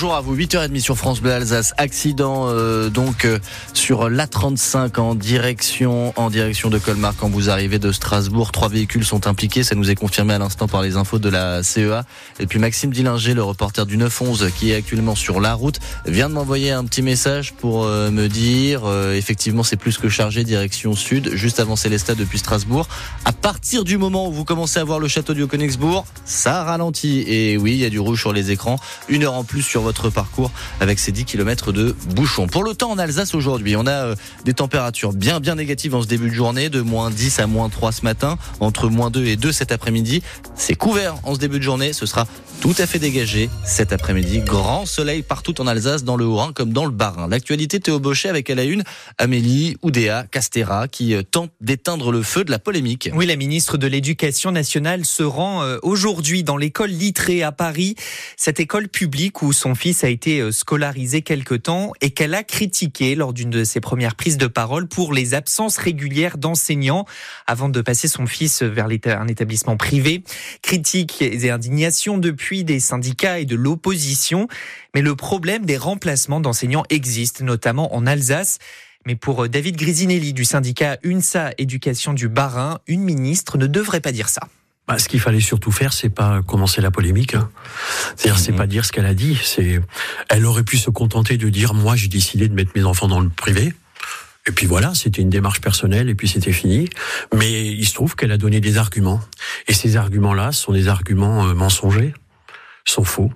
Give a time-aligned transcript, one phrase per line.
[0.00, 1.74] Bonjour à vous, 8h30 sur France Bleu Alsace.
[1.76, 3.40] Accident euh, donc euh,
[3.72, 8.52] sur l'A35 en direction en direction de Colmar quand vous arrivez de Strasbourg.
[8.52, 11.64] Trois véhicules sont impliqués, ça nous est confirmé à l'instant par les infos de la
[11.64, 12.04] CEA.
[12.38, 16.28] Et puis Maxime Dillinger, le reporter du 911 qui est actuellement sur la route, vient
[16.28, 20.94] de m'envoyer un petit message pour euh, me dire effectivement c'est plus que chargé direction
[20.94, 22.86] sud, juste avant Célestat depuis Strasbourg.
[23.24, 27.24] À partir du moment où vous commencez à voir le château du Haut-Königsbourg, ça ralentit.
[27.26, 28.78] Et oui, il y a du rouge sur les écrans.
[29.08, 30.50] Une heure en plus sur votre parcours
[30.80, 32.46] avec ces 10 km de bouchons.
[32.46, 36.02] Pour le temps en Alsace aujourd'hui, on a euh, des températures bien bien négatives en
[36.02, 39.24] ce début de journée, de moins 10 à moins 3 ce matin, entre moins 2
[39.24, 40.22] et 2 cet après-midi.
[40.54, 42.26] C'est couvert en ce début de journée, ce sera
[42.60, 44.40] tout à fait dégagé cet après-midi.
[44.40, 47.28] Grand soleil partout en Alsace, dans le Haut-Rhin comme dans le Bas-Rhin.
[47.28, 48.82] L'actualité Théo Bochet avec à la une
[49.16, 53.08] Amélie Oudéa Castera qui euh, tente d'éteindre le feu de la polémique.
[53.14, 57.94] Oui, la ministre de l'Éducation nationale se rend euh, aujourd'hui dans l'école Littré à Paris,
[58.36, 62.42] cette école publique où son fils a été euh, scolarisé quelque temps et qu'elle a
[62.42, 67.04] critiqué lors d'une de ses premières prises de parole pour les absences régulières d'enseignants
[67.46, 70.24] avant de passer son fils vers un établissement privé.
[70.62, 74.48] Critiques et indignations depuis des syndicats et de l'opposition.
[74.94, 78.60] Mais le problème des remplacements d'enseignants existe, notamment en Alsace.
[79.04, 84.00] Mais pour euh, David Grisinelli du syndicat UNSA Éducation du Bas-Rhin, une ministre ne devrait
[84.00, 84.48] pas dire ça.
[84.88, 87.34] Bah, ce qu'il fallait surtout faire, c'est pas commencer la polémique.
[87.34, 87.50] Hein.
[88.16, 88.58] C'est-à-dire, c'est mhm.
[88.58, 89.38] pas dire ce qu'elle a dit.
[89.44, 89.80] C'est,
[90.30, 93.20] elle aurait pu se contenter de dire, moi, j'ai décidé de mettre mes enfants dans
[93.20, 93.74] le privé.
[94.46, 96.88] Et puis voilà, c'était une démarche personnelle et puis c'était fini.
[97.34, 99.20] Mais il se trouve qu'elle a donné des arguments.
[99.66, 102.14] Et ces arguments-là sont des arguments euh, mensongers,
[102.86, 103.30] sont faux.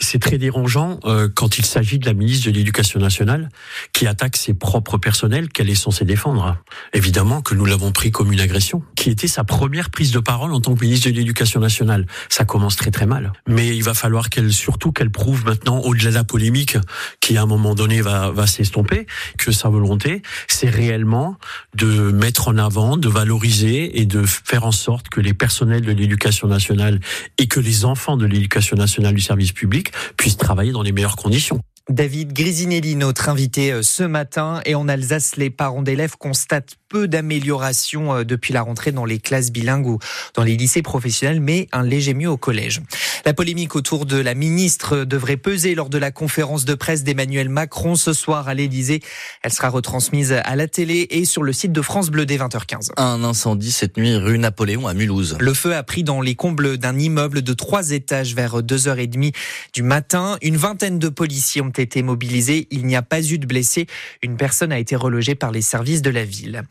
[0.00, 3.48] C'est très dérangeant euh, quand il s'agit de la ministre de l'Éducation nationale
[3.92, 6.56] qui attaque ses propres personnels qu'elle est censée défendre.
[6.92, 10.52] Évidemment que nous l'avons pris comme une agression, qui était sa première prise de parole
[10.52, 12.06] en tant que ministre de l'Éducation nationale.
[12.28, 13.32] Ça commence très très mal.
[13.46, 16.76] Mais il va falloir qu'elle, surtout qu'elle prouve maintenant, au-delà de la polémique
[17.20, 19.06] qui à un moment donné va, va s'estomper,
[19.38, 21.36] que sa volonté, c'est réellement
[21.74, 25.92] de mettre en avant, de valoriser et de faire en sorte que les personnels de
[25.92, 27.00] l'éducation nationale
[27.38, 29.83] et que les enfants de l'éducation nationale du service public
[30.16, 31.60] puissent travailler dans les meilleures conditions.
[31.90, 37.08] David Grisinelli, notre invité euh, ce matin, et en Alsace, les parents d'élèves constatent peu
[37.08, 39.98] d'amélioration euh, depuis la rentrée dans les classes bilingues ou
[40.34, 42.82] dans les lycées professionnels, mais un léger mieux au collège.
[43.24, 47.48] La polémique autour de la ministre devrait peser lors de la conférence de presse d'Emmanuel
[47.48, 49.00] Macron ce soir à l'Élysée.
[49.42, 52.92] Elle sera retransmise à la télé et sur le site de France Bleu dès 20h15.
[52.96, 55.36] Un incendie cette nuit rue Napoléon à Mulhouse.
[55.40, 59.34] Le feu a pris dans les combles d'un immeuble de trois étages vers 2h30
[59.72, 60.38] du matin.
[60.42, 62.68] Une vingtaine de policiers ont été mobilisés.
[62.70, 63.88] Il n'y a pas eu de blessés.
[64.22, 66.62] Une personne a été relogée par les services de la ville.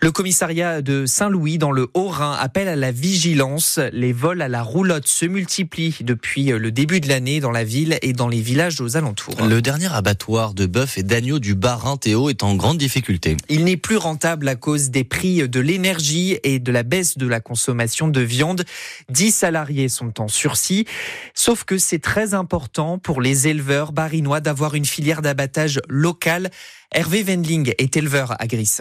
[0.00, 3.78] Le commissariat de Saint-Louis dans le Haut-Rhin appelle à la vigilance.
[3.92, 7.98] Les vols à la roulotte se multiplient depuis le début de l'année dans la ville
[8.02, 9.34] et dans les villages aux alentours.
[9.46, 13.36] Le dernier abattoir de bœuf et d'agneau du Bas-Rhin Théo est en grande difficulté.
[13.48, 17.26] Il n'est plus rentable à cause des prix de l'énergie et de la baisse de
[17.26, 18.64] la consommation de viande.
[19.08, 20.86] Dix salariés sont en sursis.
[21.34, 26.50] Sauf que c'est très important pour les éleveurs barinois d'avoir une filière d'abattage locale.
[26.92, 28.78] Hervé Wendling est éleveur à Gris.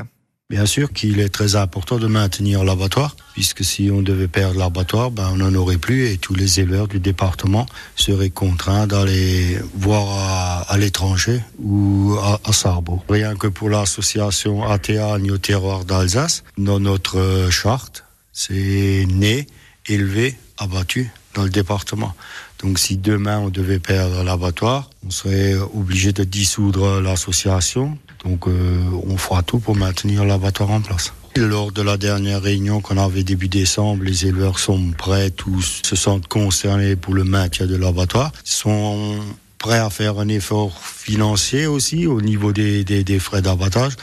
[0.52, 5.12] Bien sûr qu'il est très important de maintenir l'abattoir, puisque si on devait perdre l'abattoir,
[5.12, 10.66] ben on n'en aurait plus et tous les éleveurs du département seraient contraints d'aller voir
[10.68, 13.00] à, l'étranger ou à, à, Sarbo.
[13.08, 19.46] Rien que pour l'association ATA Agneau Terroir d'Alsace, dans notre charte, c'est né,
[19.88, 22.16] élevé, abattu dans le département.
[22.64, 28.82] Donc si demain on devait perdre l'abattoir, on serait obligé de dissoudre l'association, donc euh,
[29.08, 31.14] on fera tout pour maintenir l'abattoir en place.
[31.36, 35.96] Lors de la dernière réunion qu'on avait début décembre, les éleveurs sont prêts, tous se
[35.96, 39.20] sentent concernés pour le maintien de l'abattoir, sont
[39.60, 43.94] prêts à faire un effort financier aussi au niveau des, des, frais d'abattage.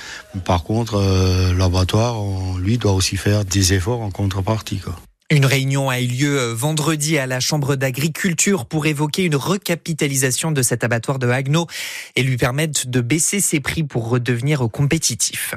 [0.45, 2.17] Par contre, euh, l'abattoir,
[2.59, 4.79] lui, doit aussi faire des efforts en contrepartie.
[4.79, 4.97] Quoi.
[5.29, 10.53] Une réunion a eu lieu euh, vendredi à la Chambre d'agriculture pour évoquer une recapitalisation
[10.53, 11.67] de cet abattoir de Haguenau
[12.15, 15.57] et lui permettre de baisser ses prix pour redevenir compétitif.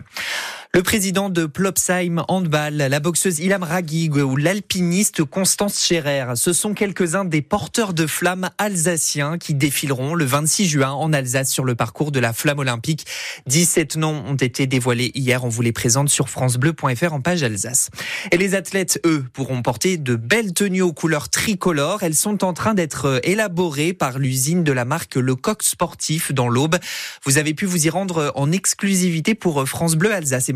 [0.71, 6.75] Le président de Plopsheim Handball, la boxeuse Ilham Ragig ou l'alpiniste Constance Scherer, ce sont
[6.75, 11.73] quelques-uns des porteurs de flammes alsaciens qui défileront le 26 juin en Alsace sur le
[11.73, 13.07] parcours de la flamme olympique.
[13.47, 15.43] 17 noms ont été dévoilés hier.
[15.43, 17.89] On vous les présente sur francebleu.fr en page Alsace.
[18.31, 22.03] Et les athlètes, eux, pourront porter de belles tenues aux couleurs tricolores.
[22.03, 26.77] Elles sont en train d'être élaborées par l'usine de la marque Lecoq Sportif dans l'Aube.
[27.25, 30.47] Vous avez pu vous y rendre en exclusivité pour France Bleu Alsace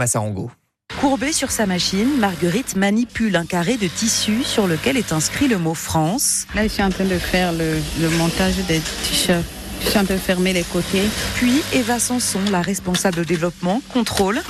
[0.99, 5.57] Courbée sur sa machine, Marguerite manipule un carré de tissu sur lequel est inscrit le
[5.57, 6.45] mot France.
[6.55, 9.43] Là, je suis en train de faire le, montage des t-shirts
[9.89, 11.03] suis un peu fermé les côtés.
[11.35, 14.41] Puis Eva Sanson, la responsable développement, contrôle.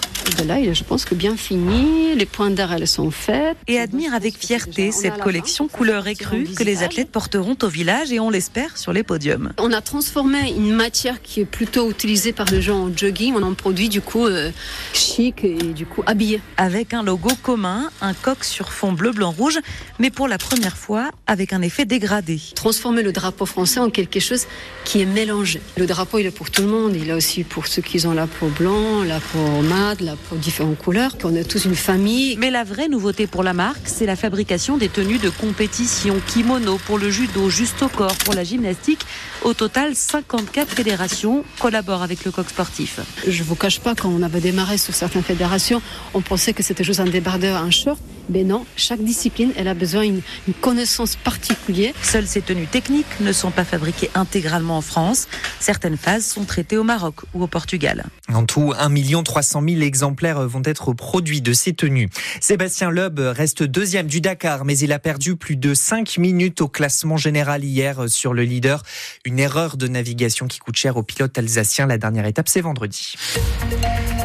[0.46, 2.16] Là, il est, je pense que bien fini.
[2.16, 3.58] Les points d'air, elles sont faites.
[3.68, 8.20] Et admire avec fierté cette collection couleur écrue que les athlètes porteront au village et
[8.20, 9.54] on l'espère sur les podiums.
[9.58, 13.44] On a transformé une matière qui est plutôt utilisée par les gens en jogging en
[13.44, 14.52] un produit du coup euh,
[14.94, 16.42] chic et du coup habillé.
[16.58, 19.60] Avec un logo commun, un coq sur fond bleu, blanc, rouge,
[20.00, 22.40] mais pour la première fois avec un effet dégradé.
[22.56, 24.46] Transformer le drapeau français en quelque chose
[24.84, 25.62] qui est mélangé.
[25.78, 26.96] Le drapeau, il est pour tout le monde.
[26.96, 30.36] Il est aussi pour ceux qui ont la peau blanc, la peau mat, la peau
[30.36, 32.38] différentes couleurs, qu'on est tous une famille.
[32.38, 36.77] Mais la vraie nouveauté pour la marque, c'est la fabrication des tenues de compétition, kimono
[36.86, 39.06] pour le judo, juste au corps pour la gymnastique.
[39.44, 43.00] Au total, 54 fédérations collaborent avec le coq sportif.
[43.27, 45.81] Je vous cache pas, quand on avait démarré sur certaines fédérations,
[46.13, 48.00] on pensait que c'était juste un débardeur, un short.
[48.30, 50.21] Mais non, chaque discipline, elle a besoin d'une
[50.62, 51.94] connaissance particulière.
[52.01, 55.27] Seules ces tenues techniques ne sont pas fabriquées intégralement en France.
[55.60, 58.06] Certaines phases sont traitées au Maroc ou au Portugal.
[58.33, 62.09] En tout, 1 300 000 exemplaires vont être produits de ces tenues.
[62.41, 66.68] Sébastien Loeb reste deuxième du Dakar, mais il a perdu plus de 5 minutes au
[66.68, 68.83] classement général hier sur le leader.
[69.25, 71.85] Une erreur de navigation qui coûte cher au pilote alsacien.
[71.85, 73.15] La dernière étape, c'est vendredi.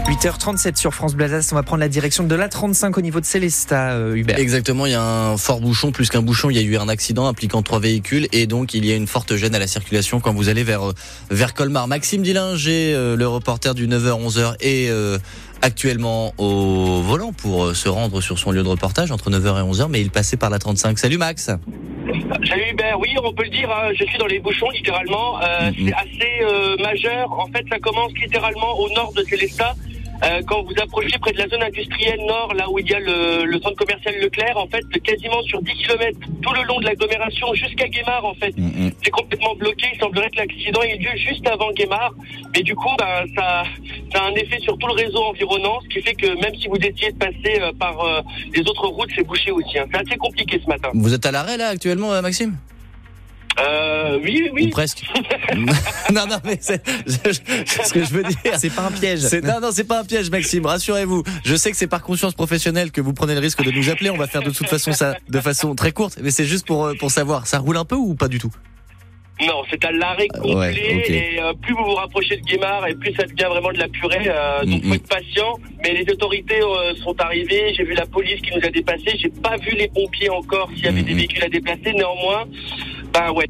[0.08, 3.26] 8h37 sur France Blazas, on va prendre la direction de la 35 au niveau de
[3.26, 4.38] Célesta, euh, Hubert.
[4.38, 6.88] Exactement, il y a un fort bouchon, plus qu'un bouchon, il y a eu un
[6.88, 10.20] accident impliquant trois véhicules et donc il y a une forte gêne à la circulation
[10.20, 10.94] quand vous allez vers, euh,
[11.30, 11.88] vers Colmar.
[11.88, 14.90] Maxime Dillinger, euh, le reporter du 9h-11h est
[15.60, 19.88] actuellement au volant pour se rendre sur son lieu de reportage entre 9h et 11h,
[19.90, 20.98] mais il passait par la 35.
[20.98, 21.50] Salut Max.
[22.48, 25.70] Salut Hubert, oui on peut le dire, hein, je suis dans les bouchons littéralement, euh,
[25.76, 29.74] c'est assez majeur, en fait ça commence littéralement au nord de Célestat
[30.24, 32.98] euh, quand vous approchez près de la zone industrielle nord, là où il y a
[32.98, 36.86] le, le centre commercial Leclerc, en fait, quasiment sur 10 km tout le long de
[36.86, 38.90] l'agglomération jusqu'à Guémard, en fait, mm, mm.
[39.02, 39.86] c'est complètement bloqué.
[39.92, 42.12] Il semblerait que l'accident ait lieu juste avant Guémard,
[42.54, 43.64] mais du coup, ben, ça,
[44.12, 46.68] ça a un effet sur tout le réseau environnant, ce qui fait que même si
[46.68, 48.20] vous essayez de passer euh, par euh,
[48.54, 49.78] les autres routes, c'est bouché aussi.
[49.78, 49.86] Hein.
[49.92, 50.88] C'est assez compliqué ce matin.
[50.94, 52.56] Vous êtes à l'arrêt là actuellement, Maxime?
[53.60, 54.66] Euh, oui, oui.
[54.66, 55.02] Ou presque.
[56.12, 58.58] non, non, mais c'est ce que je veux dire.
[58.58, 59.22] C'est pas un piège.
[59.42, 60.66] Non, non, c'est pas un piège, Maxime.
[60.66, 61.22] Rassurez-vous.
[61.44, 64.10] Je sais que c'est par conscience professionnelle que vous prenez le risque de nous appeler.
[64.10, 66.18] On va faire de toute façon ça de façon très courte.
[66.22, 67.46] Mais c'est juste pour, euh, pour savoir.
[67.46, 68.52] Ça roule un peu ou pas du tout?
[69.40, 72.94] Non, c'est à l'arrêt euh, complet et euh, plus vous vous rapprochez de Guémard et
[72.94, 74.24] plus ça devient vraiment de la purée.
[74.26, 75.58] Euh, donc faut être patient.
[75.82, 76.60] Mais les autorités
[77.02, 77.72] sont arrivées.
[77.74, 79.16] J'ai vu la police qui nous a dépassés.
[79.16, 81.92] J'ai pas vu les pompiers encore s'il y avait des véhicules à déplacer.
[81.92, 82.46] Néanmoins,
[83.12, 83.46] bah ouais,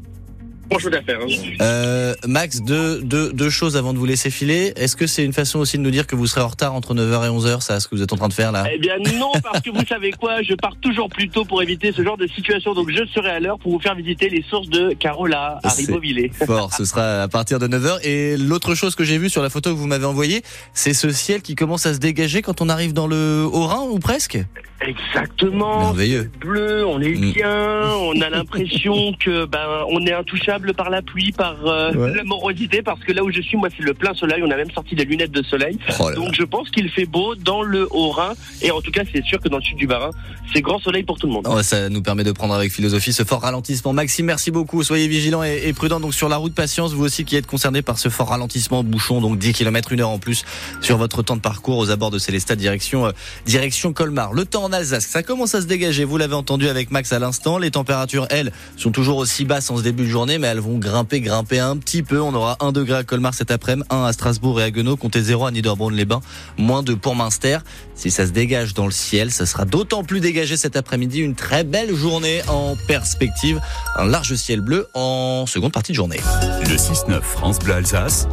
[0.71, 1.55] Hein.
[1.61, 4.73] Euh, Max, deux, deux, deux choses avant de vous laisser filer.
[4.75, 6.93] Est-ce que c'est une façon aussi de nous dire que vous serez en retard entre
[6.93, 8.65] 9h et 11h, ça, ce que vous êtes en train de faire là?
[8.71, 11.91] Eh bien non, parce que vous savez quoi, je pars toujours plus tôt pour éviter
[11.91, 12.73] ce genre de situation.
[12.73, 16.31] Donc je serai à l'heure pour vous faire visiter les sources de Carola à Ribeauvillé.
[16.45, 17.99] Fort, ce sera à partir de 9h.
[18.03, 20.41] Et l'autre chose que j'ai vue sur la photo que vous m'avez envoyée,
[20.73, 23.99] c'est ce ciel qui commence à se dégager quand on arrive dans le Haut-Rhin ou
[23.99, 24.39] presque?
[24.81, 25.79] Exactement.
[25.79, 26.31] Merveilleux.
[26.39, 27.31] Bleu, on est mm.
[27.33, 32.23] bien, on a l'impression que ben on est intouchable par la pluie, par euh, la
[32.23, 34.41] morosité, parce que là où je suis, moi c'est le plein soleil.
[34.43, 35.77] On a même sorti des lunettes de soleil.
[35.99, 39.23] Oh Donc je pense qu'il fait beau dans le Haut-Rhin et en tout cas c'est
[39.23, 40.11] sûr que dans le sud du Bas-Rhin,
[40.53, 41.47] c'est grand soleil pour tout le monde.
[41.49, 43.93] Oh, ça nous permet de prendre avec philosophie ce fort ralentissement.
[43.93, 44.83] Maxime, merci beaucoup.
[44.83, 46.93] Soyez vigilants et, et prudents donc sur la route patience.
[46.93, 50.09] Vous aussi qui êtes concerné par ce fort ralentissement bouchon, donc 10 km une heure
[50.09, 50.43] en plus
[50.81, 53.11] sur votre temps de parcours aux abords de Célestat direction euh,
[53.45, 54.33] direction Colmar.
[54.33, 55.05] Le temps en Alsace.
[55.05, 56.03] Ça commence à se dégager.
[56.03, 57.57] Vous l'avez entendu avec Max à l'instant.
[57.57, 60.77] Les températures, elles, sont toujours aussi basses en ce début de journée, mais elles vont
[60.77, 62.21] grimper, grimper un petit peu.
[62.21, 65.21] On aura 1 degré à Colmar cet après-midi, 1 à Strasbourg et à Guenot, comptez
[65.21, 66.21] 0 à Niederbronn-les-Bains,
[66.57, 67.59] moins 2 pour Münster.
[67.95, 71.19] Si ça se dégage dans le ciel, ça sera d'autant plus dégagé cet après-midi.
[71.19, 73.59] Une très belle journée en perspective.
[73.97, 76.19] Un large ciel bleu en seconde partie de journée.
[76.61, 78.27] Le 6-9 France Bleu Alsace.